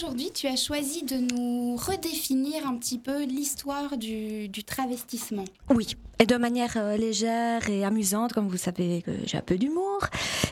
aujourd'hui, 0.00 0.30
tu 0.32 0.46
as 0.46 0.56
choisi 0.56 1.02
de 1.02 1.16
nous 1.16 1.76
redéfinir 1.76 2.66
un 2.66 2.74
petit 2.78 2.96
peu 2.96 3.22
l'histoire 3.24 3.98
du, 3.98 4.50
travestissement. 4.64 5.44
Oui, 5.68 5.94
et 6.18 6.24
de 6.24 6.36
manière 6.36 6.72
euh, 6.78 6.96
légère 6.96 7.68
et 7.68 7.84
amusante, 7.84 8.32
comme 8.32 8.48
vous 8.48 8.56
savez 8.56 9.02
que 9.02 9.10
j'ai 9.26 9.36
un 9.36 9.42
peu 9.42 9.58
d'humour. 9.58 10.00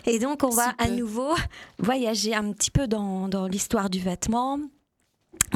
Et 0.05 0.19
donc, 0.19 0.43
on 0.45 0.51
va 0.51 0.75
à 0.77 0.89
nouveau 0.89 1.35
voyager 1.79 2.35
un 2.35 2.53
petit 2.53 2.71
peu 2.71 2.87
dans, 2.87 3.27
dans 3.29 3.47
l'histoire 3.47 3.89
du 3.89 4.01
vêtement, 4.01 4.59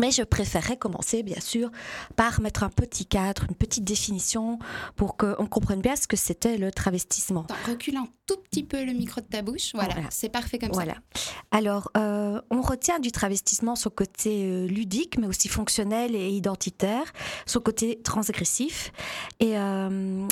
mais 0.01 0.11
je 0.11 0.23
préférais 0.23 0.77
commencer, 0.77 1.23
bien 1.23 1.41
sûr, 1.41 1.71
par 2.17 2.41
mettre 2.41 2.63
un 2.63 2.71
petit 2.71 3.05
cadre, 3.05 3.45
une 3.49 3.55
petite 3.55 3.85
définition 3.85 4.59
pour 4.97 5.17
qu'on 5.17 5.47
comprenne 5.47 5.81
bien 5.81 5.97
ce 5.97 6.07
que 6.07 6.17
c'était 6.17 6.57
le 6.57 6.71
travestissement. 6.71 7.47
recule 7.67 7.97
un 7.97 8.09
tout 8.27 8.37
petit 8.37 8.63
peu 8.63 8.85
le 8.85 8.93
micro 8.93 9.21
de 9.21 9.27
ta 9.27 9.43
bouche. 9.43 9.73
Voilà, 9.75 9.95
c'est 10.11 10.31
parfait 10.31 10.59
comme 10.59 10.71
voilà. 10.73 10.95
ça. 11.15 11.32
Alors, 11.53 11.91
euh, 11.99 12.41
on 12.51 12.63
retient 12.63 12.99
du 12.99 13.13
travestissement 13.13 13.77
son 13.77 13.91
côté 13.91 14.47
euh, 14.47 14.67
ludique, 14.67 15.19
mais 15.19 15.27
aussi 15.27 15.49
fonctionnel 15.49 16.17
et 16.17 16.31
identitaire, 16.31 17.13
son 17.45 17.61
côté 17.61 18.01
transgressif. 18.03 18.91
Et 19.39 19.59
euh, 19.59 20.27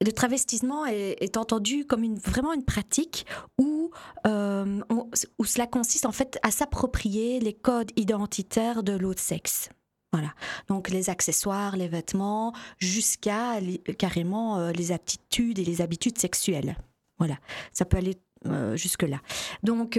le 0.00 0.12
travestissement 0.12 0.86
est, 0.86 1.36
entendu 1.36 1.84
comme 1.84 2.14
vraiment 2.16 2.54
une 2.54 2.64
pratique 2.64 3.26
où, 3.58 3.90
où 4.24 5.44
cela 5.44 5.66
consiste 5.66 6.06
en 6.06 6.12
fait 6.12 6.38
à 6.42 6.52
s'approprier 6.52 7.40
les 7.40 7.52
codes 7.52 7.90
identitaires 7.96 8.82
de 8.82 8.92
l'autre 8.92 9.20
sexe. 9.20 9.68
Voilà. 10.12 10.32
Donc 10.68 10.88
les 10.88 11.10
accessoires, 11.10 11.76
les 11.76 11.88
vêtements, 11.88 12.54
jusqu'à 12.78 13.60
carrément 13.98 14.70
les 14.70 14.92
aptitudes 14.92 15.58
et 15.58 15.64
les 15.64 15.82
habitudes 15.82 16.16
sexuelles. 16.16 16.76
Voilà. 17.18 17.36
Ça 17.72 17.84
peut 17.84 17.96
aller 17.96 18.16
euh, 18.46 18.76
jusque-là. 18.76 19.18
Donc 19.62 19.98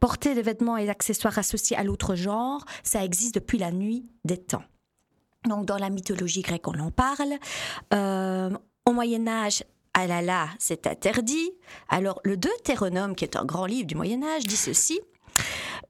porter 0.00 0.34
les 0.34 0.42
vêtements 0.42 0.76
et 0.76 0.88
accessoires 0.88 1.38
associés 1.38 1.76
à 1.76 1.84
l'autre 1.84 2.14
genre, 2.14 2.64
ça 2.82 3.04
existe 3.04 3.34
depuis 3.34 3.58
la 3.58 3.72
nuit 3.72 4.06
des 4.24 4.38
temps. 4.38 4.64
Donc 5.48 5.64
dans 5.64 5.78
la 5.78 5.90
mythologie 5.90 6.42
grecque, 6.42 6.68
on 6.68 6.78
en 6.78 6.90
parle. 6.90 7.38
Au 8.84 8.92
Moyen 8.92 9.26
Âge, 9.26 9.64
ah 9.94 10.06
là, 10.06 10.48
c'est 10.58 10.86
interdit. 10.86 11.50
Alors 11.88 12.20
le 12.22 12.36
Deutéronome, 12.36 13.14
qui 13.14 13.24
est 13.24 13.34
un 13.36 13.46
grand 13.46 13.64
livre 13.64 13.86
du 13.86 13.94
Moyen 13.94 14.22
Âge, 14.22 14.44
dit 14.44 14.56
ceci. 14.56 15.00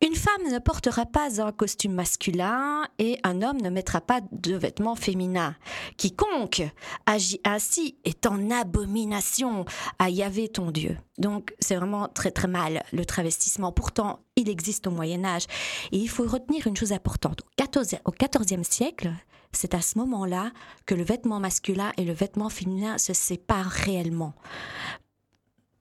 Une 0.04 0.14
femme 0.14 0.52
ne 0.52 0.58
portera 0.58 1.06
pas 1.06 1.40
un 1.40 1.52
costume 1.52 1.92
masculin 1.92 2.86
et 2.98 3.18
un 3.22 3.42
homme 3.42 3.60
ne 3.60 3.70
mettra 3.70 4.00
pas 4.00 4.20
de 4.32 4.54
vêtements 4.54 4.94
féminins. 4.94 5.56
Quiconque 5.96 6.62
agit 7.06 7.40
ainsi 7.44 7.96
est 8.04 8.26
en 8.26 8.50
abomination 8.50 9.64
à 9.98 10.10
Yahvé 10.10 10.48
ton 10.48 10.70
Dieu. 10.70 10.96
Donc 11.18 11.54
c'est 11.60 11.76
vraiment 11.76 12.08
très 12.08 12.30
très 12.30 12.48
mal 12.48 12.82
le 12.92 13.04
travestissement. 13.04 13.72
Pourtant, 13.72 14.20
il 14.36 14.48
existe 14.48 14.86
au 14.86 14.90
Moyen 14.90 15.24
Âge. 15.24 15.46
Et 15.92 15.98
il 15.98 16.08
faut 16.08 16.26
retenir 16.26 16.66
une 16.66 16.76
chose 16.76 16.92
importante. 16.92 17.42
Au 18.04 18.12
XIVe 18.12 18.62
siècle, 18.62 19.12
c'est 19.52 19.74
à 19.74 19.80
ce 19.80 19.98
moment-là 19.98 20.50
que 20.84 20.94
le 20.94 21.02
vêtement 21.02 21.40
masculin 21.40 21.92
et 21.96 22.04
le 22.04 22.12
vêtement 22.12 22.50
féminin 22.50 22.98
se 22.98 23.14
séparent 23.14 23.70
réellement. 23.70 24.34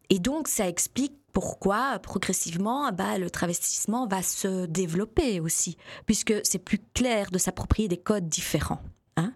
Et 0.10 0.20
donc, 0.20 0.48
ça 0.48 0.68
explique 0.68 1.14
pourquoi, 1.34 2.00
progressivement, 2.00 2.92
bah, 2.92 3.18
le 3.18 3.30
travestissement 3.30 4.08
va 4.08 4.22
se 4.22 4.66
développer 4.66 5.40
aussi, 5.40 5.78
puisque 6.06 6.34
c'est 6.44 6.60
plus 6.60 6.80
clair 6.94 7.30
de 7.32 7.38
s'approprier 7.38 7.88
des 7.88 7.98
codes 7.98 8.30
différents. 8.30 8.82
Hein. 9.18 9.34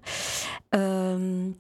Euh, 0.76 1.52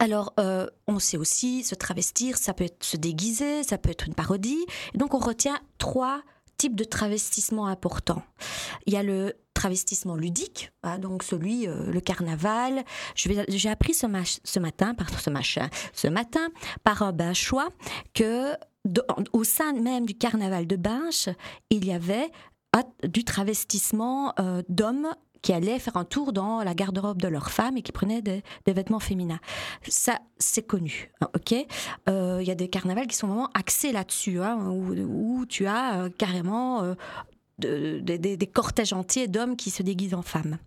alors, 0.00 0.32
euh, 0.40 0.66
on 0.86 0.98
sait 0.98 1.16
aussi 1.16 1.62
se 1.62 1.74
travestir, 1.74 2.38
ça 2.38 2.54
peut 2.54 2.64
être 2.64 2.84
se 2.84 2.96
déguiser, 2.96 3.62
ça 3.62 3.78
peut 3.78 3.90
être 3.90 4.06
une 4.06 4.14
parodie. 4.14 4.64
Donc, 4.94 5.14
on 5.14 5.18
retient 5.18 5.58
trois 5.78 6.22
types 6.56 6.74
de 6.74 6.84
travestissement 6.84 7.66
importants. 7.66 8.22
Il 8.86 8.94
y 8.94 8.96
a 8.96 9.02
le 9.02 9.34
travestissement 9.56 10.16
ludique, 10.16 10.70
hein, 10.82 10.98
donc 10.98 11.22
celui, 11.22 11.66
euh, 11.66 11.90
le 11.90 12.00
carnaval. 12.00 12.84
J'ai 13.14 13.70
appris 13.70 13.94
ce, 13.94 14.06
ce 14.44 14.58
matin, 14.60 14.94
par 14.94 15.08
ce, 15.08 15.30
machin, 15.30 15.68
ce 15.94 16.08
matin, 16.08 16.48
par 16.84 17.02
un 17.02 17.12
bachois, 17.12 17.68
que 18.14 18.52
au 19.32 19.42
sein 19.42 19.72
même 19.72 20.06
du 20.06 20.14
carnaval 20.14 20.66
de 20.66 20.76
Binche, 20.76 21.28
il 21.70 21.84
y 21.86 21.92
avait 21.92 22.30
du 23.02 23.24
travestissement 23.24 24.34
euh, 24.38 24.62
d'hommes 24.68 25.08
qui 25.42 25.52
allaient 25.52 25.78
faire 25.78 25.96
un 25.96 26.04
tour 26.04 26.32
dans 26.32 26.62
la 26.62 26.74
garde-robe 26.74 27.20
de 27.22 27.28
leurs 27.28 27.50
femmes 27.50 27.78
et 27.78 27.82
qui 27.82 27.92
prenaient 27.92 28.20
des, 28.20 28.42
vêtements 28.66 29.00
féminins. 29.00 29.40
Ça, 29.88 30.18
c'est 30.38 30.66
connu, 30.66 31.10
hein, 31.20 31.28
ok? 31.34 31.54
Euh, 32.08 32.38
Il 32.42 32.46
y 32.46 32.50
a 32.50 32.54
des 32.54 32.68
carnavals 32.68 33.06
qui 33.06 33.16
sont 33.16 33.28
vraiment 33.28 33.50
axés 33.54 33.92
là-dessus, 33.92 34.40
hein, 34.40 34.58
où, 34.68 35.46
tu 35.46 35.66
as 35.66 36.10
carrément 36.18 36.94
des 37.58 38.50
cortèges 38.52 38.92
entiers 38.92 39.28
d'hommes 39.28 39.56
qui 39.56 39.70
se 39.70 39.82
déguisent 39.82 40.14
en 40.14 40.22
femmes. 40.22 40.58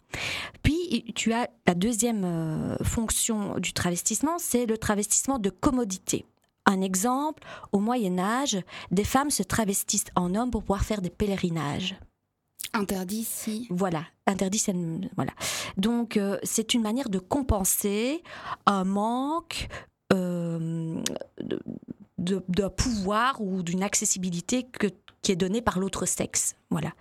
Puis 0.63 1.05
tu 1.15 1.33
as 1.33 1.49
la 1.67 1.75
deuxième 1.75 2.23
euh, 2.25 2.77
fonction 2.83 3.59
du 3.59 3.73
travestissement, 3.73 4.37
c'est 4.39 4.65
le 4.65 4.77
travestissement 4.77 5.39
de 5.39 5.49
commodité. 5.49 6.25
Un 6.65 6.81
exemple, 6.81 7.43
au 7.71 7.79
Moyen 7.79 8.19
Âge, 8.19 8.59
des 8.91 9.03
femmes 9.03 9.31
se 9.31 9.43
travestissent 9.43 10.11
en 10.15 10.35
hommes 10.35 10.51
pour 10.51 10.61
pouvoir 10.61 10.83
faire 10.83 11.01
des 11.01 11.09
pèlerinages. 11.09 11.95
Interdit 12.73 13.23
si. 13.23 13.67
Voilà, 13.71 14.03
interdit, 14.27 14.63
voilà. 15.15 15.31
Donc 15.77 16.17
euh, 16.17 16.37
c'est 16.43 16.73
une 16.73 16.83
manière 16.83 17.09
de 17.09 17.17
compenser 17.17 18.21
un 18.67 18.83
manque 18.83 19.67
euh, 20.13 21.01
de, 21.39 21.59
de, 22.19 22.67
pouvoir 22.67 23.41
ou 23.41 23.63
d'une 23.63 23.81
accessibilité 23.81 24.63
que 24.63 24.87
qui 25.21 25.31
est 25.31 25.35
donné 25.35 25.61
par 25.61 25.79
l'autre 25.79 26.05
sexe. 26.05 26.55
Voilà. 26.69 26.91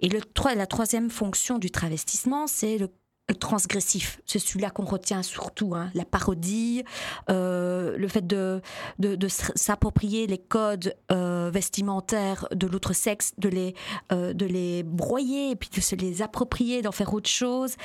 Et 0.00 0.08
le, 0.08 0.20
la 0.54 0.66
troisième 0.66 1.10
fonction 1.10 1.58
du 1.58 1.70
travestissement, 1.70 2.46
c'est 2.46 2.78
le 2.78 2.88
transgressif. 3.32 4.20
C'est 4.26 4.38
celui-là 4.38 4.70
qu'on 4.70 4.84
retient 4.84 5.22
surtout, 5.22 5.74
hein. 5.74 5.90
la 5.94 6.04
parodie, 6.04 6.84
euh, 7.30 7.96
le 7.96 8.08
fait 8.08 8.26
de, 8.26 8.60
de, 8.98 9.28
s'approprier 9.28 10.26
les 10.26 10.36
codes 10.36 10.94
euh, 11.10 11.50
vestimentaires 11.52 12.46
de 12.54 12.66
l'autre 12.66 12.92
sexe, 12.92 13.32
de 13.38 13.48
les, 13.48 13.74
euh, 14.12 14.34
de 14.34 14.44
les 14.44 14.82
broyer 14.82 15.52
et 15.52 15.56
puis 15.56 15.70
de 15.74 15.80
se 15.80 15.96
les 15.96 16.20
approprier, 16.20 16.82
d'en 16.82 16.92
faire 16.92 17.14
autre 17.14 17.30
chose. 17.30 17.76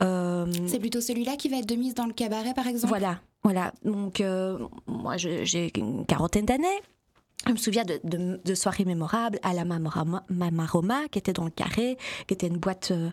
C'est 0.00 0.80
plutôt 0.80 1.00
celui-là 1.00 1.36
qui 1.36 1.48
va 1.48 1.58
être 1.58 1.68
de 1.68 1.76
mise 1.76 1.94
dans 1.94 2.06
le 2.06 2.12
cabaret, 2.12 2.54
par 2.54 2.66
exemple? 2.66 2.88
Voilà, 2.88 3.20
voilà. 3.44 3.72
Donc, 3.84 4.22
moi, 4.86 5.16
j'ai 5.16 5.70
une 5.78 6.04
quarantaine 6.04 6.46
d'années. 6.46 6.66
Je 7.46 7.52
me 7.52 7.56
souviens 7.56 7.84
de, 7.84 8.54
soirées 8.54 8.84
mémorables 8.84 9.38
à 9.42 9.54
la 9.54 9.64
Mamaroma, 9.64 11.08
qui 11.10 11.18
était 11.18 11.32
dans 11.32 11.44
le 11.44 11.50
carré, 11.50 11.96
qui 12.26 12.34
était 12.34 12.48
une 12.48 12.58
boîte 12.58 12.90
euh, 12.90 13.10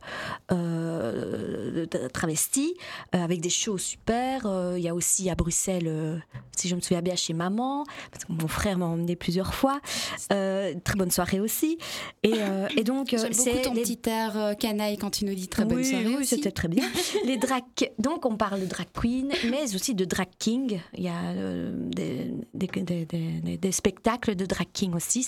euh 0.51 1.85
travestie, 2.13 2.75
euh, 3.16 3.23
avec 3.23 3.39
des 3.39 3.49
shows 3.49 3.77
super. 3.77 4.45
Euh, 4.45 4.73
il 4.77 4.83
y 4.83 4.89
a 4.89 4.93
aussi 4.93 5.29
à 5.29 5.35
Bruxelles, 5.35 6.21
si 6.55 6.67
je 6.67 6.75
me 6.75 6.81
souviens 6.81 7.01
bien, 7.01 7.16
chez 7.16 7.33
Maman, 7.33 7.85
parce 8.11 8.25
que 8.25 8.33
mon 8.33 8.49
frère 8.49 8.77
m'a 8.77 8.85
emmené 8.85 9.16
plusieurs 9.16 9.53
fois. 9.53 9.79
très 10.27 10.95
bonne 10.97 11.11
soirée 11.11 11.39
aussi. 11.39 11.77
Et, 12.23 12.33
et 12.75 12.83
donc, 12.83 13.16
c'est 13.31 13.61
ton 13.61 13.73
petit 13.73 14.01
air 14.07 14.55
canaille 14.59 14.97
quand 14.97 15.11
tu 15.11 15.23
nous 15.23 15.35
dis 15.35 15.47
très 15.47 15.63
bonne 15.63 15.83
soirée. 15.83 16.16
Oui, 16.17 16.25
c'était 16.25 16.51
très 16.51 16.67
bien. 16.67 16.83
les 17.25 17.37
drag... 17.37 17.63
Donc, 17.97 18.25
on 18.25 18.35
parle 18.35 18.59
de 18.59 18.66
drag 18.66 18.87
queen, 18.93 19.31
mais 19.49 19.73
aussi 19.73 19.95
de 19.95 20.03
drag 20.03 20.27
king. 20.37 20.81
Il 20.95 21.03
y 21.03 21.07
a 21.07 21.33
des, 21.73 22.33
des, 22.53 23.57
des 23.57 23.71
spectacles 23.71 24.16
de 24.25 24.45
drag 24.45 24.67
king 24.73 24.94
aussi. 24.94 25.23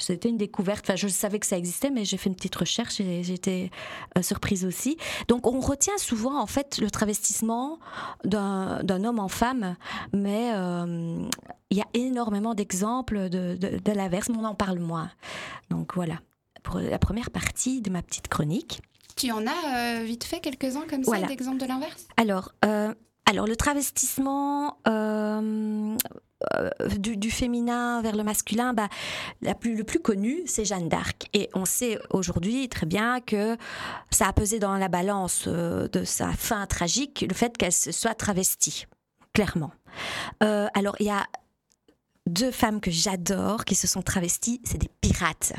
C'était 0.00 0.28
une 0.28 0.36
découverte. 0.36 0.84
Enfin, 0.84 0.96
je 0.96 1.08
savais 1.08 1.40
que 1.40 1.46
ça 1.46 1.58
existait, 1.58 1.90
mais 1.90 2.04
j'ai 2.04 2.16
fait 2.16 2.28
une 2.28 2.36
petite 2.36 2.54
recherche 2.54 3.00
et 3.00 3.24
j'étais 3.24 3.70
euh, 4.16 4.22
surprise 4.22 4.64
aussi. 4.64 4.96
Donc, 5.26 5.46
on 5.46 5.58
retient 5.58 5.98
souvent, 5.98 6.40
en 6.40 6.46
fait, 6.46 6.78
le 6.78 6.90
travestissement 6.90 7.80
d'un 8.24 9.04
homme 9.04 9.18
en 9.18 9.28
femme, 9.28 9.76
mais 10.12 10.52
euh, 10.54 11.28
il 11.70 11.76
y 11.76 11.80
a 11.80 11.86
énormément 11.94 12.54
d'exemples 12.54 13.28
de, 13.28 13.56
de, 13.56 13.92
l'inverse, 13.92 14.28
mais 14.28 14.36
on 14.38 14.44
en 14.44 14.54
parle 14.54 14.78
moins. 14.78 15.10
Donc, 15.70 15.94
voilà, 15.96 16.20
pour 16.62 16.78
la 16.78 16.98
première 17.00 17.30
partie 17.30 17.82
de 17.82 17.90
ma 17.90 18.02
petite 18.02 18.28
chronique. 18.28 18.80
Tu 19.16 19.32
en 19.32 19.44
as 19.48 19.98
euh, 20.00 20.04
vite 20.04 20.22
fait 20.22 20.38
quelques-uns 20.38 20.86
comme 20.88 21.02
ça, 21.02 21.20
d'exemples 21.22 21.58
de 21.60 21.66
l'inverse? 21.66 22.06
Alors, 22.16 22.52
alors, 23.28 23.46
le 23.46 23.56
travestissement 23.56 24.78
euh, 24.88 25.94
du, 26.98 27.30
féminin 27.30 28.00
vers 28.02 28.16
le 28.16 28.22
masculin, 28.22 28.72
bah, 28.72 28.88
la 29.42 29.54
plus, 29.54 29.76
le 29.76 29.84
plus 29.84 29.98
connu, 29.98 30.42
c'est 30.46 30.64
Jeanne 30.64 30.88
d'Arc. 30.88 31.28
Et 31.34 31.48
on 31.54 31.64
sait 31.64 31.98
aujourd'hui 32.10 32.68
très 32.68 32.86
bien 32.86 33.20
que 33.20 33.56
ça 34.10 34.28
a 34.28 34.32
pesé 34.32 34.58
dans 34.58 34.76
la 34.76 34.88
balance 34.88 35.44
euh, 35.46 35.88
de 35.88 36.04
sa 36.04 36.32
fin 36.32 36.66
tragique 36.66 37.24
le 37.28 37.34
fait 37.34 37.56
qu'elle 37.56 37.72
se 37.72 37.92
soit 37.92 38.14
travestie, 38.14 38.86
clairement. 39.32 39.72
Euh, 40.42 40.68
alors, 40.74 40.96
il 41.00 41.06
y 41.06 41.10
a 41.10 41.26
deux 42.26 42.50
femmes 42.50 42.80
que 42.80 42.90
j'adore 42.90 43.64
qui 43.64 43.74
se 43.74 43.86
sont 43.86 44.02
travesties, 44.02 44.60
c'est 44.64 44.78
des 44.78 44.90
pirates. 45.00 45.54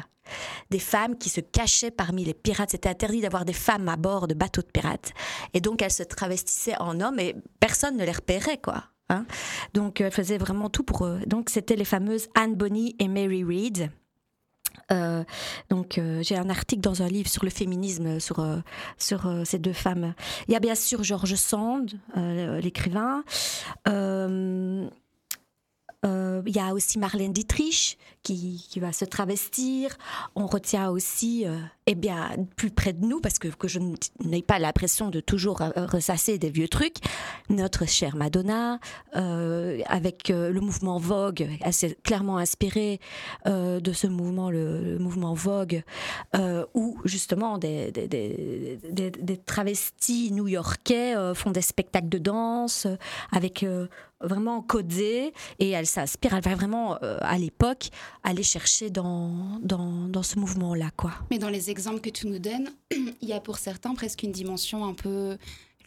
Des 0.69 0.79
femmes 0.79 1.17
qui 1.17 1.29
se 1.29 1.41
cachaient 1.41 1.89
parmi 1.89 2.23
les 2.23 2.35
pirates. 2.35 2.69
C'était 2.69 2.89
interdit 2.89 3.21
d'avoir 3.21 3.45
des 3.45 3.53
femmes 3.53 3.89
à 3.89 3.95
bord 3.95 4.27
de 4.27 4.35
bateaux 4.35 4.61
de 4.61 4.67
pirates. 4.67 5.11
Et 5.55 5.61
donc, 5.61 5.81
elles 5.81 5.91
se 5.91 6.03
travestissaient 6.03 6.77
en 6.79 7.01
hommes 7.01 7.19
et 7.19 7.35
personne 7.59 7.97
ne 7.97 8.05
les 8.05 8.11
repérait, 8.11 8.59
quoi. 8.59 8.83
Hein. 9.09 9.25
donc, 9.73 10.01
elle 10.01 10.11
faisait 10.11 10.37
vraiment 10.37 10.69
tout 10.69 10.83
pour 10.83 11.05
eux. 11.05 11.19
Donc, 11.25 11.49
c'était 11.49 11.75
les 11.75 11.85
fameuses 11.85 12.27
Anne 12.35 12.55
Bonny 12.55 12.95
et 12.99 13.07
Mary 13.07 13.43
Read. 13.43 13.89
Euh, 14.91 15.23
donc 15.69 15.97
euh, 15.97 16.23
j'ai 16.23 16.35
un 16.35 16.49
article 16.49 16.81
dans 16.81 17.03
un 17.03 17.07
livre 17.07 17.29
sur 17.29 17.43
le 17.43 17.49
féminisme 17.49 18.19
sur 18.19 18.39
euh, 18.39 18.57
sur 18.97 19.31
ces 19.45 19.59
deux 19.59 19.73
femmes. 19.73 20.13
Il 20.47 20.53
y 20.53 20.55
a 20.55 20.59
bien 20.59 20.75
sûr 20.75 21.03
George 21.03 21.35
Sand, 21.35 21.99
l'écrivain. 22.15 23.23
Euh, 26.05 26.41
il 26.45 26.55
y 26.55 26.59
a 26.59 26.73
aussi 26.73 26.97
Marlène 26.97 27.33
Dietrich 27.33 27.97
qui, 28.33 28.79
va 28.79 28.91
se 28.91 29.05
travestir. 29.05 29.97
On 30.35 30.45
retient 30.45 30.89
aussi, 30.89 31.45
euh, 31.45 31.57
eh 31.87 31.95
bien, 31.95 32.29
plus 32.55 32.69
près 32.71 32.93
de 32.93 33.03
nous, 33.03 33.19
parce 33.19 33.39
que, 33.39 33.47
que 33.47 33.67
je 33.67 33.79
n'ai 34.23 34.41
pas 34.41 34.59
l'impression 34.59 35.09
de 35.09 35.19
toujours 35.19 35.61
euh, 35.61 35.71
ressasser 35.75 36.37
des 36.37 36.49
vieux 36.49 36.67
trucs, 36.67 36.97
notre 37.49 37.87
chère 37.87 38.15
Madonna, 38.15 38.79
avec 39.13 40.29
le 40.29 40.59
mouvement 40.59 40.99
Vogue, 40.99 41.47
s'est 41.71 41.97
clairement 42.03 42.37
inspirée 42.37 42.99
de 43.45 43.93
ce 43.93 44.07
mouvement, 44.07 44.49
le, 44.51 44.97
mouvement 44.99 45.33
Vogue, 45.33 45.83
où 46.73 46.99
justement 47.05 47.57
des, 47.57 47.91
travestis 49.45 50.31
new-yorkais 50.31 51.15
font 51.33 51.51
des 51.51 51.61
spectacles 51.61 52.09
de 52.09 52.17
danse 52.19 52.87
avec 53.31 53.65
vraiment 54.21 54.61
codée 54.61 55.33
et 55.59 55.69
elle 55.69 55.85
s'inspire, 55.85 56.33
elle 56.33 56.43
va 56.43 56.55
vraiment 56.55 56.97
euh, 57.03 57.17
à 57.21 57.37
l'époque 57.37 57.89
aller 58.23 58.43
chercher 58.43 58.89
dans, 58.89 59.59
dans, 59.61 60.07
dans 60.07 60.23
ce 60.23 60.39
mouvement-là. 60.39 60.91
quoi. 60.95 61.11
Mais 61.31 61.39
dans 61.39 61.49
les 61.49 61.69
exemples 61.69 62.01
que 62.01 62.09
tu 62.09 62.27
nous 62.27 62.39
donnes, 62.39 62.69
il 62.91 63.27
y 63.27 63.33
a 63.33 63.39
pour 63.39 63.57
certains 63.57 63.93
presque 63.93 64.23
une 64.23 64.31
dimension 64.31 64.85
un 64.85 64.93
peu, 64.93 65.37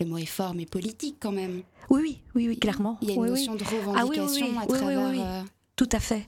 le 0.00 0.06
mot 0.06 0.19
est 0.19 0.26
fort, 0.26 0.55
mais 0.55 0.67
politique 0.67 1.17
quand 1.20 1.32
même. 1.32 1.62
Oui, 1.90 2.00
oui, 2.00 2.23
oui, 2.34 2.49
oui 2.49 2.58
clairement. 2.58 2.99
Il 3.02 3.08
y 3.08 3.12
a 3.12 3.14
une 3.14 3.26
notion 3.26 3.55
de 3.55 3.64
ah 3.64 4.02
revendication 4.02 4.58
à 4.58 4.67
travers... 4.67 4.99
Euh, 4.99 5.43
Tout 5.76 5.88
à 5.93 6.00
fait. 6.00 6.26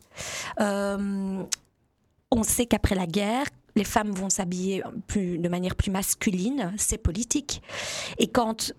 Euh, 0.60 1.42
on 2.30 2.42
sait 2.42 2.66
qu'après 2.66 2.94
la 2.94 3.06
guerre, 3.06 3.46
les 3.76 3.84
femmes 3.84 4.10
vont 4.10 4.30
s'habiller 4.30 4.82
plus, 5.06 5.38
de 5.38 5.48
manière 5.48 5.74
plus 5.74 5.90
masculine, 5.90 6.72
c'est 6.76 6.98
politique. 6.98 7.62
Et 8.18 8.28
quand 8.28 8.72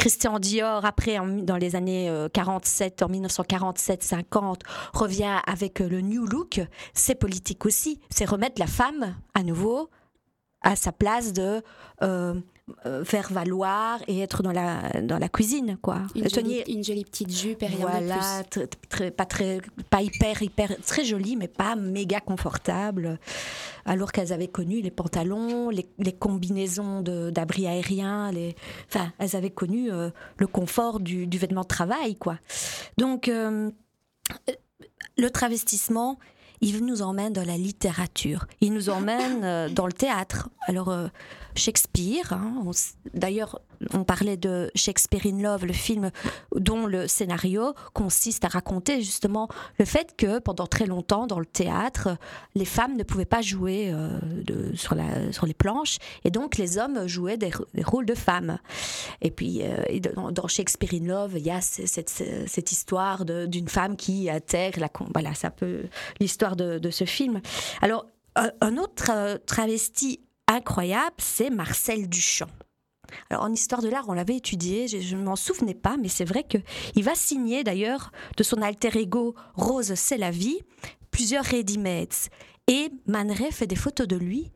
Christian 0.00 0.38
Dior, 0.38 0.86
après, 0.86 1.18
dans 1.42 1.58
les 1.58 1.76
années 1.76 2.10
47, 2.32 3.02
euh, 3.02 3.04
en 3.04 3.10
1947-50, 3.10 4.60
revient 4.94 5.36
avec 5.46 5.82
euh, 5.82 5.88
le 5.90 6.00
New 6.00 6.24
Look. 6.24 6.62
C'est 6.94 7.14
politique 7.14 7.66
aussi. 7.66 8.00
C'est 8.08 8.24
remettre 8.24 8.58
la 8.58 8.66
femme 8.66 9.14
à 9.34 9.42
nouveau 9.42 9.90
à 10.62 10.74
sa 10.74 10.90
place 10.90 11.34
de 11.34 11.62
euh, 12.02 12.34
faire 13.04 13.32
valoir 13.32 14.00
et 14.08 14.20
être 14.20 14.42
dans 14.42 14.52
la, 14.52 15.00
dans 15.02 15.18
la 15.18 15.28
cuisine, 15.28 15.78
quoi. 15.80 16.02
Une, 16.14 16.28
jolie, 16.28 16.62
une 16.68 16.84
jolie 16.84 17.04
petite 17.04 17.30
jupe 17.30 17.62
et 17.62 17.66
rien 17.66 17.78
voilà, 17.78 18.42
de 18.42 18.66
plus. 18.88 19.10
pas, 19.10 19.26
très, 19.26 19.60
pas 19.90 20.02
hyper, 20.02 20.42
hyper, 20.42 20.76
très 20.86 21.04
jolie, 21.04 21.36
mais 21.36 21.48
pas 21.48 21.76
méga 21.76 22.20
confortable. 22.20 23.18
Alors 23.84 24.12
qu'elles 24.12 24.32
avaient 24.32 24.48
connu 24.48 24.80
les 24.80 24.90
pantalons, 24.90 25.70
les, 25.70 25.88
les 25.98 26.12
combinaisons 26.12 27.02
d'abris 27.02 27.66
aériens, 27.66 28.30
les, 28.32 28.54
enfin, 28.88 29.12
elles 29.18 29.36
avaient 29.36 29.50
connu 29.50 29.90
euh, 29.90 30.10
le 30.36 30.46
confort 30.46 31.00
du, 31.00 31.26
du, 31.26 31.38
vêtement 31.38 31.62
de 31.62 31.66
travail, 31.66 32.16
quoi. 32.16 32.38
Donc, 32.98 33.30
le 35.16 35.30
travestissement, 35.30 36.18
il 36.60 36.84
nous 36.84 37.02
emmène 37.02 37.32
dans 37.32 37.46
la 37.46 37.56
littérature, 37.56 38.46
il 38.60 38.72
nous 38.72 38.90
emmène 38.90 39.44
euh, 39.44 39.68
dans 39.68 39.86
le 39.86 39.92
théâtre. 39.92 40.50
Alors, 40.66 40.90
euh, 40.90 41.08
Shakespeare, 41.56 42.32
hein, 42.32 42.62
d'ailleurs, 43.14 43.60
on 43.94 44.04
parlait 44.04 44.36
de 44.36 44.70
Shakespeare 44.74 45.22
in 45.24 45.40
Love, 45.40 45.64
le 45.64 45.72
film 45.72 46.10
dont 46.54 46.86
le 46.86 47.08
scénario 47.08 47.74
consiste 47.94 48.44
à 48.44 48.48
raconter 48.48 49.00
justement 49.00 49.48
le 49.78 49.84
fait 49.84 50.14
que 50.16 50.38
pendant 50.38 50.66
très 50.66 50.86
longtemps 50.86 51.26
dans 51.26 51.40
le 51.40 51.46
théâtre, 51.46 52.16
les 52.54 52.66
femmes 52.66 52.96
ne 52.96 53.02
pouvaient 53.02 53.24
pas 53.24 53.40
jouer 53.40 53.90
euh, 53.90 54.20
sur, 54.74 54.94
les 55.46 55.54
planches 55.54 55.98
et 56.24 56.30
donc 56.30 56.56
les 56.56 56.78
hommes 56.78 57.06
jouaient 57.06 57.38
des, 57.38 57.50
rôles 57.82 58.06
de 58.06 58.14
femmes. 58.14 58.58
Et 59.22 59.30
puis 59.30 59.62
dans, 60.14 60.46
Shakespeare 60.46 60.90
in 60.92 61.06
Love, 61.06 61.32
il 61.36 61.46
y 61.46 61.50
a 61.50 61.60
cette, 61.60 62.72
histoire 62.72 63.24
d'une 63.24 63.68
femme 63.68 63.96
qui 63.96 64.28
intègre 64.30 64.80
la... 64.80 64.90
Voilà, 65.12 65.34
c'est 65.34 65.46
un 65.46 65.50
peu 65.50 65.84
l'histoire 66.54 66.80
de, 66.80 66.90
ce 66.90 67.04
film. 67.04 67.40
Alors, 67.80 68.06
un 68.36 68.76
autre 68.76 69.10
euh, 69.10 69.38
travesti 69.38 70.20
incroyable, 70.46 71.16
c'est 71.18 71.50
Marcel 71.50 72.08
Duchamp. 72.08 72.48
Alors 73.28 73.42
en 73.42 73.52
histoire 73.52 73.82
de 73.82 73.88
l'art, 73.88 74.08
on 74.08 74.12
l'avait 74.12 74.36
étudié, 74.36 74.86
je 74.86 75.16
ne 75.16 75.22
m'en 75.22 75.34
souvenais 75.34 75.74
pas, 75.74 75.96
mais 75.96 76.06
c'est 76.06 76.24
vrai 76.24 76.44
qu'il 76.44 77.02
va 77.02 77.16
signer 77.16 77.64
d'ailleurs 77.64 78.12
de 78.36 78.44
son 78.44 78.62
alter 78.62 78.96
ego 78.96 79.34
Rose 79.54 79.94
c'est 79.96 80.16
la 80.16 80.30
vie 80.30 80.60
plusieurs 81.10 81.44
ready-mades. 81.44 82.30
Et 82.68 82.88
Man 83.06 83.34
fait 83.50 83.66
des 83.66 83.74
photos 83.74 84.06
de 84.06 84.14
lui 84.14 84.52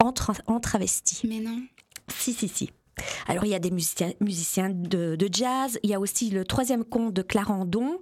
en, 0.00 0.12
en 0.46 0.58
travesti. 0.58 1.28
Mais 1.28 1.38
non. 1.38 1.62
Si, 2.08 2.32
si, 2.32 2.48
si. 2.48 2.72
Alors 3.28 3.44
il 3.44 3.50
y 3.50 3.54
a 3.54 3.60
des 3.60 3.70
musiciens, 3.70 4.12
musiciens 4.20 4.70
de, 4.70 5.14
de, 5.14 5.28
jazz, 5.30 5.78
il 5.84 5.90
y 5.90 5.94
a 5.94 6.00
aussi 6.00 6.30
le 6.30 6.44
troisième 6.44 6.84
conte 6.84 7.14
de 7.14 7.22
Clarendon, 7.22 7.98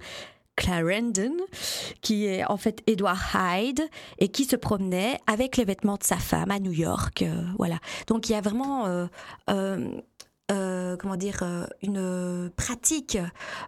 Clarendon, 0.58 1.36
qui 2.02 2.26
est 2.26 2.44
en 2.44 2.56
fait 2.56 2.82
Edward 2.86 3.18
Hyde 3.34 3.80
et 4.18 4.28
qui 4.28 4.44
se 4.44 4.56
promenait 4.56 5.20
avec 5.26 5.56
les 5.56 5.64
vêtements 5.64 5.96
de 5.96 6.02
sa 6.02 6.16
femme 6.16 6.50
à 6.50 6.58
New 6.58 6.72
York. 6.72 7.22
Euh, 7.22 7.44
voilà. 7.56 7.78
Donc 8.08 8.28
il 8.28 8.32
y 8.32 8.34
a 8.34 8.40
vraiment 8.40 8.86
euh, 8.86 9.06
euh, 10.50 10.96
comment 10.96 11.16
dire, 11.16 11.44
une 11.82 12.50
pratique 12.56 13.18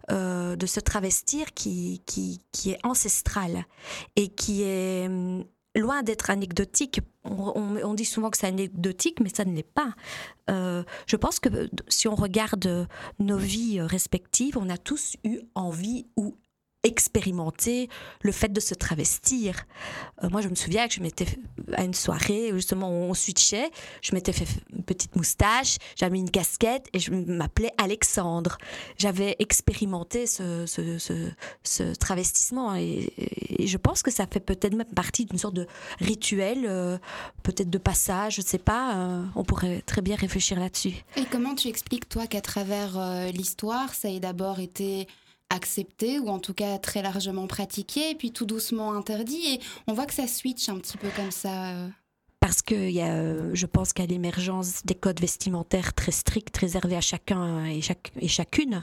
de 0.08 0.66
se 0.66 0.80
travestir 0.80 1.54
qui, 1.54 2.02
qui, 2.06 2.70
est 2.70 2.78
ancestrale 2.84 3.64
et 4.16 4.28
qui 4.28 4.62
est 4.62 5.06
hum, 5.06 5.44
loin 5.76 6.02
d'être 6.02 6.30
anecdotique. 6.30 7.00
On, 7.24 7.76
on, 7.84 7.94
dit 7.94 8.06
souvent 8.06 8.30
que 8.30 8.38
c'est 8.38 8.46
anecdotique, 8.46 9.20
mais 9.20 9.28
ça 9.28 9.44
ne 9.44 9.54
l'est 9.54 9.62
pas. 9.62 9.92
je 10.48 11.16
pense 11.16 11.38
que 11.38 11.68
si 11.88 12.08
on 12.08 12.16
regarde 12.16 12.88
nos 13.20 13.36
vies 13.36 13.80
respectives, 13.80 14.58
on 14.58 14.68
a 14.70 14.78
tous 14.78 15.16
eu 15.22 15.40
envie 15.54 16.06
ou 16.16 16.34
expérimenter 16.82 17.88
le 18.22 18.32
fait 18.32 18.52
de 18.52 18.60
se 18.60 18.74
travestir. 18.74 19.66
Euh, 20.22 20.30
moi, 20.30 20.40
je 20.40 20.48
me 20.48 20.54
souviens 20.54 20.88
que 20.88 20.94
je 20.94 21.00
m'étais 21.00 21.26
à 21.74 21.84
une 21.84 21.94
soirée 21.94 22.52
où 22.52 22.56
justement 22.56 22.90
on 22.90 23.12
switchait, 23.12 23.70
je 24.00 24.14
m'étais 24.14 24.32
fait 24.32 24.46
une 24.74 24.82
petite 24.82 25.14
moustache, 25.14 25.76
j'avais 25.96 26.12
mis 26.12 26.20
une 26.20 26.30
casquette 26.30 26.86
et 26.92 26.98
je 26.98 27.12
m'appelais 27.12 27.72
Alexandre. 27.76 28.56
J'avais 28.96 29.36
expérimenté 29.38 30.26
ce, 30.26 30.64
ce, 30.66 31.92
travestissement 31.94 32.74
et, 32.74 33.12
je 33.60 33.76
pense 33.76 34.02
que 34.02 34.10
ça 34.10 34.26
fait 34.26 34.40
peut-être 34.40 34.74
même 34.74 34.86
partie 34.86 35.26
d'une 35.26 35.38
sorte 35.38 35.54
de 35.54 35.66
rituel, 35.98 36.64
euh, 36.66 36.98
peut-être 37.42 37.68
de 37.68 37.78
passage, 37.78 38.36
je 38.36 38.40
ne 38.40 38.46
sais 38.46 38.58
pas. 38.58 38.96
Euh, 38.96 39.24
on 39.36 39.44
pourrait 39.44 39.82
très 39.82 40.00
bien 40.00 40.16
réfléchir 40.16 40.58
là-dessus. 40.58 40.94
Et 41.16 41.24
comment 41.30 41.54
tu 41.54 41.68
expliques 41.68 42.08
toi 42.08 42.26
qu'à 42.26 42.40
travers 42.40 42.98
l'histoire, 43.32 43.94
ça 43.94 44.08
ait 44.08 44.20
d'abord 44.20 44.60
été 44.60 45.06
accepté 45.50 46.18
ou 46.18 46.28
en 46.28 46.38
tout 46.38 46.54
cas 46.54 46.78
très 46.78 47.02
largement 47.02 47.46
pratiqué, 47.46 48.10
et 48.10 48.14
puis 48.14 48.32
tout 48.32 48.46
doucement 48.46 48.92
interdit. 48.94 49.54
Et 49.54 49.60
on 49.86 49.92
voit 49.92 50.06
que 50.06 50.14
ça 50.14 50.26
switch 50.26 50.68
un 50.68 50.78
petit 50.78 50.96
peu 50.96 51.08
comme 51.14 51.30
ça. 51.30 51.72
Euh. 51.72 51.88
Parce 52.40 52.62
que 52.62 52.74
y 52.74 53.02
a, 53.02 53.12
euh, 53.12 53.50
je 53.52 53.66
pense 53.66 53.92
qu'à 53.92 54.06
l'émergence 54.06 54.86
des 54.86 54.94
codes 54.94 55.20
vestimentaires 55.20 55.92
très 55.92 56.12
stricts, 56.12 56.56
réservés 56.56 56.96
à 56.96 57.02
chacun 57.02 57.66
et, 57.66 57.82
chaque, 57.82 58.12
et 58.18 58.28
chacune. 58.28 58.82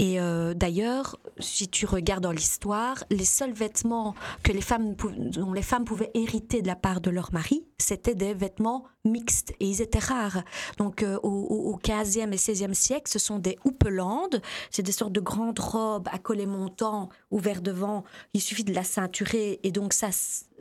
Et 0.00 0.18
euh, 0.18 0.54
d'ailleurs, 0.54 1.18
si 1.40 1.68
tu 1.68 1.84
regardes 1.84 2.22
dans 2.22 2.32
l'histoire, 2.32 3.04
les 3.10 3.26
seuls 3.26 3.52
vêtements 3.52 4.14
que 4.42 4.50
les 4.50 4.62
femmes, 4.62 4.94
dont 4.94 5.52
les 5.52 5.60
femmes 5.60 5.84
pouvaient 5.84 6.10
hériter 6.14 6.62
de 6.62 6.68
la 6.68 6.74
part 6.74 7.02
de 7.02 7.10
leur 7.10 7.34
mari, 7.34 7.66
c'était 7.76 8.14
des 8.14 8.32
vêtements 8.32 8.84
mixtes 9.04 9.52
et 9.60 9.66
ils 9.66 9.82
étaient 9.82 9.98
rares. 9.98 10.42
Donc 10.78 11.02
euh, 11.02 11.18
au, 11.22 11.78
15e 11.84 12.32
et 12.32 12.36
16e 12.36 12.72
siècle, 12.72 13.10
ce 13.10 13.18
sont 13.18 13.38
des 13.38 13.58
houpelandes, 13.66 14.40
c'est 14.70 14.82
des 14.82 14.92
sortes 14.92 15.12
de 15.12 15.20
grandes 15.20 15.58
robes 15.58 16.08
à 16.10 16.18
collet 16.18 16.46
montant 16.46 17.10
ouverts 17.30 17.60
devant, 17.60 18.04
il 18.32 18.40
suffit 18.40 18.64
de 18.64 18.72
la 18.72 18.84
ceinturer 18.84 19.60
et 19.62 19.70
donc 19.70 19.92
ça 19.92 20.08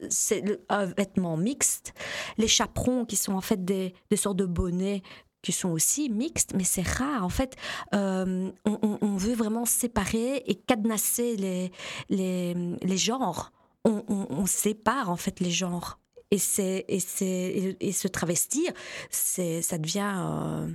c'est 0.09 0.43
un 0.67 0.85
vêtement 0.85 1.37
mixte. 1.37 1.93
Les 2.37 2.47
chaperons 2.49 3.05
qui 3.05 3.15
sont 3.15 3.33
en 3.33 3.41
fait 3.41 3.63
des, 3.63 3.93
des 4.09 4.17
sortes 4.17 4.37
de 4.37 4.45
bonnets 4.45 5.01
qui 5.41 5.51
sont 5.51 5.69
aussi 5.69 6.09
mixtes, 6.09 6.53
mais 6.55 6.63
c'est 6.63 6.87
rare. 6.87 7.23
En 7.23 7.29
fait, 7.29 7.55
euh, 7.93 8.51
on, 8.65 9.15
veut 9.17 9.33
vraiment 9.33 9.65
séparer 9.65 10.43
et 10.45 10.55
cadenasser 10.55 11.35
les, 11.35 11.71
les, 12.09 12.53
les 12.81 12.97
genres. 12.97 13.51
On, 13.85 14.45
sépare 14.45 15.09
en 15.09 15.15
fait 15.15 15.39
les 15.39 15.51
genres. 15.51 15.99
Et, 16.31 16.37
c'est, 16.37 16.85
et, 16.87 16.99
c'est, 16.99 17.77
et, 17.79 17.91
se 17.91 18.07
travestir, 18.07 18.71
c'est, 19.09 19.61
ça 19.61 19.77
devient, 19.77 20.13
euh, 20.17 20.67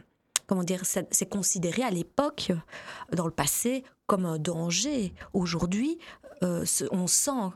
comment 0.47 0.65
dire, 0.65 0.83
c'est 0.85 1.29
considéré 1.29 1.83
à 1.83 1.91
l'époque, 1.91 2.51
dans 3.13 3.27
le 3.27 3.33
passé, 3.33 3.85
comme 4.07 4.27
un 4.27 4.39
danger. 4.39 5.13
Aujourd'hui, 5.33 5.99
euh, 6.43 6.65
on 6.91 7.07
sent 7.07 7.53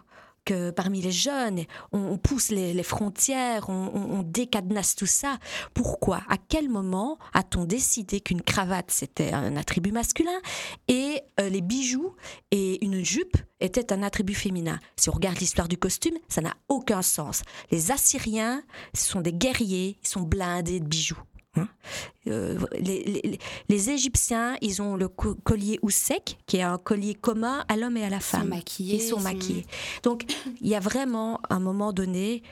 parmi 0.70 1.00
les 1.00 1.12
jeunes, 1.12 1.64
on, 1.92 2.18
pousse 2.18 2.50
les, 2.50 2.82
frontières, 2.82 3.68
on, 3.68 4.22
décadenasse 4.22 4.94
tout 4.94 5.06
ça. 5.06 5.38
Pourquoi? 5.74 6.22
À 6.28 6.36
quel 6.36 6.68
moment 6.68 7.18
a-t-on 7.32 7.64
décidé 7.64 8.20
qu'une 8.20 8.42
cravate, 8.42 8.90
c'était 8.90 9.32
un 9.32 9.56
attribut 9.56 9.92
masculin 9.92 10.38
et 10.88 11.20
euh, 11.40 11.48
les 11.48 11.60
bijoux 11.60 12.14
et 12.50 12.84
une 12.84 13.04
jupe 13.04 13.36
étaient 13.60 13.92
un 13.92 14.02
attribut 14.02 14.34
féminin? 14.34 14.78
Si 14.96 15.08
on 15.08 15.12
regarde 15.12 15.38
l'histoire 15.38 15.68
du 15.68 15.78
costume, 15.78 16.16
ça 16.28 16.40
n'a 16.40 16.54
aucun 16.68 17.02
sens. 17.02 17.42
Les 17.70 17.90
Assyriens, 17.90 18.62
ce 18.94 19.04
sont 19.04 19.20
des 19.20 19.32
guerriers, 19.32 19.98
ils 20.02 20.08
sont 20.08 20.22
blindés 20.22 20.80
de 20.80 20.86
bijoux. 20.86 21.22
Hein. 21.56 21.68
Euh, 22.28 22.58
les, 22.78 23.90
Égyptiens, 23.90 24.56
ils 24.60 24.82
ont 24.82 24.96
le 24.96 25.08
collier 25.08 25.78
sec, 25.88 26.38
qui 26.46 26.58
est 26.58 26.62
un 26.62 26.78
collier 26.78 27.14
commun 27.14 27.64
à 27.68 27.76
l'homme 27.76 27.96
et 27.96 28.04
à 28.04 28.10
la 28.10 28.20
femme. 28.20 28.54
Ils 28.78 29.00
sont 29.00 29.20
maquillés. 29.20 29.66
Donc, 30.02 30.24
il 30.60 30.68
y 30.68 30.74
a 30.74 30.80
vraiment, 30.80 31.40
à 31.48 31.54
un 31.54 31.60
moment 31.60 31.92
donné, 31.92 32.42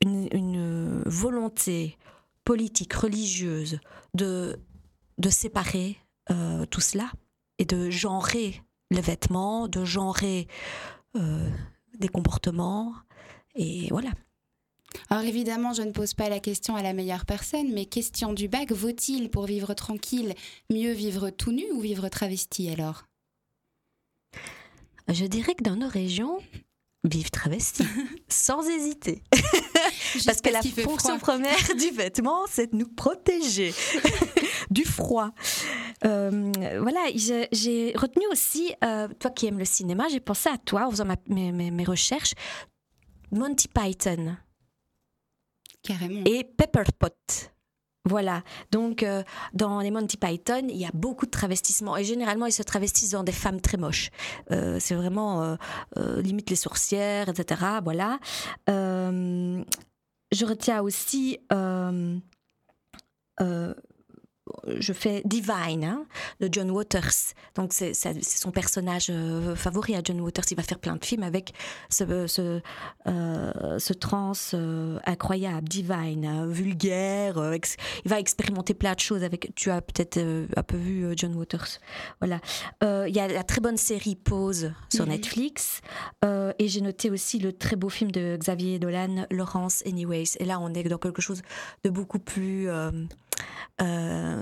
une, 0.00 1.02
volonté 1.06 1.96
politique, 2.44 2.92
religieuse, 2.92 3.78
de, 4.12 4.58
de 5.18 5.30
séparer 5.30 5.96
euh, 6.30 6.66
tout 6.66 6.80
cela 6.80 7.10
et 7.58 7.64
de 7.64 7.90
genrer 7.90 8.62
les 8.90 9.00
vêtements, 9.00 9.68
de 9.68 9.84
genrer 9.84 10.46
euh, 11.16 11.48
des 11.98 12.08
comportements. 12.08 12.94
Et 13.54 13.88
voilà. 13.90 14.10
Alors 15.10 15.24
évidemment, 15.24 15.72
je 15.72 15.82
ne 15.82 15.92
pose 15.92 16.14
pas 16.14 16.28
la 16.28 16.40
question 16.40 16.76
à 16.76 16.82
la 16.82 16.92
meilleure 16.92 17.26
personne, 17.26 17.72
mais 17.72 17.84
question 17.86 18.32
du 18.32 18.48
bac, 18.48 18.72
vaut-il 18.72 19.30
pour 19.30 19.46
vivre 19.46 19.74
tranquille 19.74 20.34
mieux 20.70 20.92
vivre 20.92 21.30
tout 21.30 21.52
nu 21.52 21.64
ou 21.72 21.80
vivre 21.80 22.08
travesti 22.08 22.70
alors? 22.70 23.04
Je 25.08 25.26
dirais 25.26 25.54
que 25.54 25.62
dans 25.62 25.76
nos 25.76 25.88
régions, 25.88 26.38
vivre 27.04 27.30
travesti, 27.30 27.84
sans 28.28 28.66
hésiter. 28.68 29.22
Parce 30.24 30.40
que 30.40 30.50
la 30.50 30.62
fonction 30.62 31.18
première 31.18 31.74
du 31.76 31.90
vêtement, 31.94 32.46
c'est 32.48 32.72
de 32.72 32.76
nous 32.76 32.88
protéger 32.88 33.74
du 34.70 34.84
froid. 34.84 35.30
Euh, 36.04 36.52
voilà, 36.80 37.00
j'ai 37.14 37.92
retenu 37.96 38.24
aussi, 38.30 38.74
euh, 38.82 39.08
toi 39.18 39.30
qui 39.30 39.46
aimes 39.46 39.58
le 39.58 39.64
cinéma, 39.64 40.08
j'ai 40.08 40.20
pensé 40.20 40.48
à 40.48 40.56
toi 40.56 40.86
en 40.86 40.90
faisant 40.90 41.06
mes, 41.28 41.52
mes 41.52 41.84
recherches. 41.84 42.32
Monty 43.30 43.68
Python. 43.68 44.36
Carrément. 45.84 46.22
Et 46.24 46.44
Pepper 46.44 46.84
Pot. 46.98 47.50
Voilà, 48.06 48.42
donc 48.70 49.02
euh, 49.02 49.22
dans 49.54 49.80
les 49.80 49.90
Monty 49.90 50.18
Python, 50.18 50.66
il 50.68 50.76
y 50.76 50.84
a 50.84 50.90
beaucoup 50.92 51.24
de 51.24 51.30
travestissements 51.30 51.96
et 51.96 52.04
généralement 52.04 52.44
ils 52.44 52.52
se 52.52 52.62
travestissent 52.62 53.12
dans 53.12 53.24
des 53.24 53.32
femmes 53.32 53.62
très 53.62 53.78
moches. 53.78 54.10
Euh, 54.50 54.76
c'est 54.78 54.94
vraiment 54.94 55.56
euh, 55.96 56.20
limite 56.20 56.50
les 56.50 56.56
sourcières, 56.56 57.30
etc. 57.30 57.62
Voilà. 57.82 58.18
je 58.68 59.64
retiens 60.44 60.82
aussi 60.82 61.38
je 64.66 64.92
fais 64.92 65.22
Divine 65.24 65.84
hein, 65.84 66.06
de 66.40 66.48
John 66.50 66.70
Waters. 66.70 67.34
Donc 67.54 67.72
c'est 67.72 67.94
son 67.94 68.50
personnage 68.50 69.06
euh, 69.10 69.56
favori 69.56 69.94
à 69.94 70.00
John 70.04 70.20
Waters. 70.20 70.44
Il 70.50 70.56
va 70.56 70.62
faire 70.62 70.78
plein 70.78 70.96
de 70.96 71.04
films 71.04 71.22
avec 71.22 71.52
ce, 71.88 72.26
ce, 72.26 72.60
euh, 73.06 73.78
ce 73.78 73.92
trans 73.92 74.32
euh, 74.52 74.98
incroyable, 75.06 75.68
Divine, 75.68 76.46
vulgaire. 76.50 77.36
il 78.04 78.10
va 78.10 78.20
expérimenter 78.20 78.74
plein 78.74 78.94
de 78.94 79.00
choses 79.00 79.24
avec. 79.24 79.54
Tu 79.54 79.70
as 79.70 79.80
peut-être 79.80 80.18
un 80.56 80.62
peu 80.62 80.76
vu 80.76 81.12
John 81.16 81.34
Waters. 81.36 81.78
Voilà. 82.20 82.40
Il 82.82 83.14
y 83.14 83.20
a 83.20 83.28
la 83.28 83.44
très 83.44 83.60
bonne 83.60 83.76
série 83.76 84.16
Pause 84.16 84.72
sur 84.92 85.04
mhm. 85.04 85.12
Netflix. 85.12 85.80
et 86.22 86.68
j'ai 86.68 86.80
noté 86.80 87.10
aussi 87.10 87.38
le 87.38 87.52
très 87.52 87.76
beau 87.76 87.88
film 87.88 88.10
de 88.10 88.36
Xavier 88.38 88.78
Dolan, 88.78 89.26
Laurence 89.30 89.82
Anyways. 89.86 90.36
Et 90.38 90.44
là, 90.44 90.58
on 90.60 90.72
est 90.74 90.82
dans 90.84 90.98
quelque 90.98 91.22
chose 91.22 91.42
de 91.82 91.90
beaucoup 91.90 92.18
plus 92.18 92.68
euh, 93.82 94.33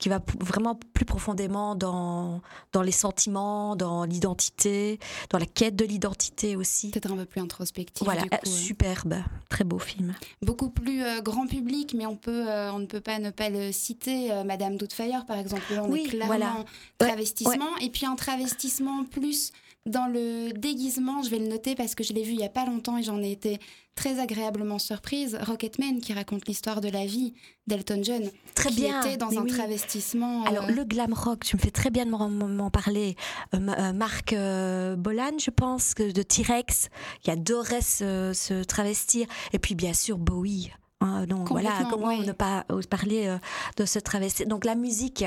qui 0.00 0.08
va 0.08 0.20
vraiment 0.40 0.74
plus 0.74 1.04
profondément 1.04 1.76
dans, 1.76 2.40
dans 2.72 2.82
les 2.82 2.90
sentiments, 2.90 3.76
dans 3.76 4.04
l'identité, 4.04 4.98
dans 5.28 5.38
la 5.38 5.46
quête 5.46 5.76
de 5.76 5.84
l'identité 5.84 6.56
aussi. 6.56 6.90
Peut-être 6.90 7.12
un 7.12 7.16
peu 7.16 7.26
plus 7.26 7.40
introspectif. 7.40 8.04
Voilà, 8.04 8.22
superbe, 8.44 9.16
très 9.48 9.62
beau 9.62 9.78
film. 9.78 10.14
Beaucoup 10.42 10.70
plus 10.70 11.04
euh, 11.04 11.20
grand 11.20 11.46
public, 11.46 11.94
mais 11.96 12.06
on, 12.06 12.16
peut, 12.16 12.48
euh, 12.48 12.72
on 12.72 12.78
ne 12.80 12.86
peut 12.86 13.00
pas 13.00 13.18
ne 13.18 13.30
pas 13.30 13.50
le 13.50 13.70
citer. 13.70 14.30
Madame 14.44 14.76
Doubtfire, 14.76 15.26
par 15.26 15.38
exemple, 15.38 15.62
on 15.78 15.90
oui, 15.90 16.04
est 16.06 16.08
clairement 16.08 16.26
voilà. 16.26 16.64
travestissement. 16.98 17.76
Et 17.80 17.90
puis 17.90 18.06
un 18.06 18.16
travestissement 18.16 19.04
plus 19.04 19.52
dans 19.86 20.06
le 20.06 20.52
déguisement, 20.52 21.22
je 21.22 21.30
vais 21.30 21.38
le 21.38 21.48
noter 21.48 21.74
parce 21.74 21.94
que 21.94 22.04
je 22.04 22.12
l'ai 22.12 22.22
vu 22.22 22.32
il 22.32 22.38
n'y 22.38 22.44
a 22.44 22.50
pas 22.50 22.66
longtemps 22.66 22.98
et 22.98 23.02
j'en 23.02 23.20
ai 23.22 23.32
été 23.32 23.58
très 23.94 24.18
agréablement 24.18 24.78
surprise. 24.78 25.38
Rocketman 25.40 26.00
qui 26.00 26.12
raconte 26.12 26.46
l'histoire 26.46 26.80
de 26.80 26.88
la 26.88 27.06
vie 27.06 27.34
d'Elton 27.66 28.00
John. 28.02 28.30
Très 28.54 28.70
qui 28.70 28.82
bien. 28.82 29.00
était 29.00 29.16
dans 29.16 29.38
un 29.38 29.44
travestissement. 29.46 30.44
Alors, 30.44 30.64
euh, 30.64 30.72
le 30.72 30.84
glam 30.84 31.12
rock, 31.12 31.44
tu 31.44 31.56
me 31.56 31.60
fais 31.60 31.70
très 31.70 31.90
bien 31.90 32.04
de 32.06 32.10
m'en 32.10 32.70
parler. 32.70 33.16
Euh, 33.54 33.58
euh, 33.58 33.92
Marc 33.92 34.34
Bolan, 34.34 35.38
je 35.38 35.50
pense, 35.50 35.94
de 35.94 36.22
T-Rex, 36.22 36.88
qui 37.22 37.30
adorait 37.30 37.82
se, 37.82 38.32
se 38.34 38.62
travestir. 38.64 39.26
Et 39.52 39.58
puis, 39.58 39.74
bien 39.74 39.94
sûr, 39.94 40.18
Bowie. 40.18 40.70
Hein, 41.02 41.24
donc 41.26 41.48
voilà, 41.48 41.86
comment 41.88 42.14
ne 42.14 42.32
pas 42.32 42.66
parler 42.90 43.26
euh, 43.26 43.38
de 43.78 43.86
ce 43.86 43.98
travesti. 43.98 44.44
Donc 44.44 44.66
la 44.66 44.74
musique, 44.74 45.24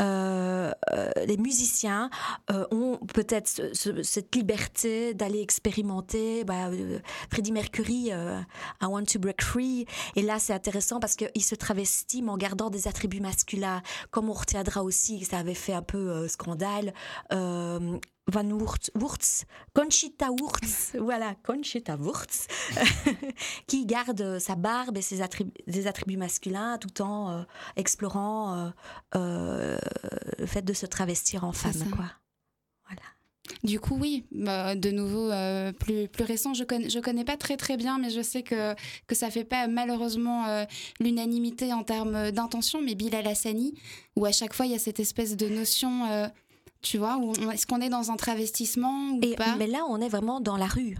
euh, 0.00 0.72
euh, 0.92 1.10
les 1.26 1.36
musiciens 1.36 2.10
ont 2.72 2.98
peut-être 3.14 3.72
cette 4.02 4.34
liberté 4.34 5.14
d'aller 5.14 5.40
expérimenter. 5.40 6.44
Bah, 6.44 6.70
Freddie 7.30 7.52
Mercury, 7.52 8.10
I 8.10 8.86
Want 8.86 9.04
to 9.04 9.20
Break 9.20 9.42
Free. 9.42 9.86
Et 10.16 10.22
là, 10.22 10.38
c'est 10.38 10.52
intéressant 10.52 10.98
parce 10.98 11.14
qu'il 11.14 11.42
se 11.42 11.54
travestit 11.54 12.24
en 12.26 12.36
gardant 12.36 12.70
des 12.70 12.88
attributs 12.88 13.20
masculins. 13.20 13.82
Comme 14.10 14.28
on 14.28 14.32
retiendra 14.32 14.82
aussi, 14.82 15.24
ça 15.24 15.38
avait 15.38 15.54
fait 15.54 15.74
un 15.74 15.82
peu 15.82 16.26
scandale, 16.26 16.92
Van 18.28 18.50
Wurtz, 18.50 19.44
Conchita 19.72 20.30
Wurtz, 20.30 20.96
voilà, 21.00 21.36
Conchita 21.44 21.96
Wurtz, 21.96 22.48
qui 23.68 23.86
garde 23.86 24.38
sa 24.40 24.56
barbe 24.56 24.98
et 24.98 25.02
ses 25.02 25.22
attributs, 25.22 25.52
des 25.68 25.86
attributs 25.86 26.16
masculins 26.16 26.78
tout 26.78 27.02
en 27.02 27.30
euh, 27.30 27.42
explorant 27.76 28.54
euh, 28.56 28.70
euh, 29.14 29.78
le 30.38 30.46
fait 30.46 30.62
de 30.62 30.72
se 30.72 30.86
travestir 30.86 31.44
en 31.44 31.52
femme, 31.52 31.88
quoi. 31.90 32.06
Voilà. 32.88 33.02
Du 33.62 33.78
coup, 33.78 33.96
oui, 33.96 34.24
bah, 34.32 34.74
de 34.74 34.90
nouveau, 34.90 35.30
plus, 35.78 36.08
plus 36.08 36.24
récent, 36.24 36.52
je 36.52 36.64
connais, 36.64 36.90
je 36.90 36.98
connais 36.98 37.24
pas 37.24 37.36
très 37.36 37.56
très 37.56 37.76
bien, 37.76 37.98
mais 37.98 38.10
je 38.10 38.20
sais 38.20 38.42
que, 38.42 38.74
que 39.06 39.14
ça 39.14 39.30
fait 39.30 39.44
pas 39.44 39.68
malheureusement 39.68 40.66
l'unanimité 40.98 41.72
en 41.72 41.84
termes 41.84 42.32
d'intention, 42.32 42.82
mais 42.82 42.96
Bilal 42.96 43.26
Hassani, 43.26 43.74
où 44.16 44.26
à 44.26 44.32
chaque 44.32 44.52
fois 44.52 44.66
il 44.66 44.72
y 44.72 44.74
a 44.74 44.80
cette 44.80 44.98
espèce 44.98 45.36
de 45.36 45.48
notion 45.48 46.28
tu 46.86 46.98
vois 46.98 47.18
Est-ce 47.52 47.66
qu'on 47.66 47.80
est 47.80 47.88
dans 47.88 48.10
un 48.10 48.16
travestissement 48.16 49.10
ou 49.10 49.34
pas 49.36 49.56
Mais 49.56 49.66
là, 49.66 49.84
on 49.88 50.00
est 50.00 50.08
vraiment 50.08 50.40
dans 50.40 50.56
la 50.56 50.66
rue. 50.66 50.96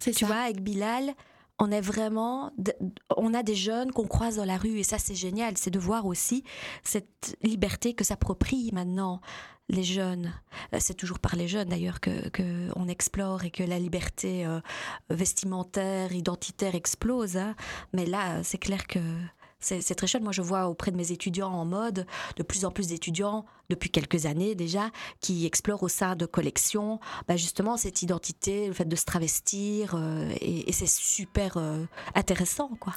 Tu 0.00 0.12
ça. 0.12 0.26
vois, 0.26 0.36
avec 0.36 0.62
Bilal, 0.62 1.14
on 1.58 1.70
est 1.70 1.80
vraiment, 1.80 2.52
on 3.16 3.34
a 3.34 3.42
des 3.42 3.54
jeunes 3.54 3.92
qu'on 3.92 4.06
croise 4.06 4.36
dans 4.36 4.44
la 4.44 4.56
rue 4.56 4.78
et 4.78 4.82
ça 4.82 4.98
c'est 4.98 5.14
génial, 5.14 5.58
c'est 5.58 5.70
de 5.70 5.78
voir 5.78 6.06
aussi 6.06 6.42
cette 6.82 7.36
liberté 7.42 7.92
que 7.92 8.02
s'approprient 8.02 8.70
maintenant 8.72 9.20
les 9.68 9.84
jeunes. 9.84 10.32
Euh, 10.74 10.78
c'est 10.80 10.94
toujours 10.94 11.18
par 11.18 11.36
les 11.36 11.48
jeunes 11.48 11.68
d'ailleurs 11.68 12.00
que, 12.00 12.10
on 12.76 12.88
explore 12.88 13.44
et 13.44 13.50
que 13.50 13.62
la 13.62 13.78
liberté 13.78 14.46
euh, 14.46 14.60
vestimentaire, 15.10 16.12
identitaire 16.12 16.74
explose. 16.74 17.36
Hein. 17.36 17.54
Mais 17.92 18.06
là, 18.06 18.42
c'est 18.42 18.58
clair 18.58 18.86
que 18.86 18.98
c'est 19.60 19.94
très 19.94 20.06
chouette. 20.06 20.22
Moi, 20.22 20.32
je 20.32 20.42
vois 20.42 20.68
auprès 20.68 20.90
de 20.90 20.96
mes 20.96 21.12
étudiants 21.12 21.52
en 21.52 21.64
mode 21.64 22.06
de 22.36 22.42
plus 22.42 22.64
en 22.64 22.70
plus 22.70 22.88
d'étudiants, 22.88 23.44
depuis 23.68 23.90
quelques 23.90 24.26
années 24.26 24.54
déjà, 24.54 24.90
qui 25.20 25.46
explorent 25.46 25.82
au 25.82 25.88
sein 25.88 26.16
de 26.16 26.26
collections 26.26 27.00
bah, 27.28 27.36
justement 27.36 27.76
cette 27.76 28.02
identité, 28.02 28.66
le 28.66 28.74
fait 28.74 28.84
de 28.84 28.96
se 28.96 29.04
travestir. 29.04 29.94
Euh, 29.94 30.28
et, 30.40 30.72
c'est 30.72 30.88
super 30.88 31.56
euh, 31.56 31.84
intéressant. 32.14 32.70
quoi. 32.80 32.94